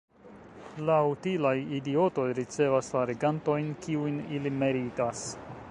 La 0.89 0.95
utilaj 1.09 1.51
idiotoj 1.79 2.25
ricevas 2.41 2.91
la 2.97 3.07
regantojn 3.13 3.69
kiujn 3.87 4.21
ili 4.39 4.59
meritas. 4.63 5.27